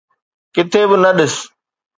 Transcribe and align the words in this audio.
ڪٿي 0.55 0.81
به 0.89 0.95
نه 1.03 1.11
ڏس 1.17 1.35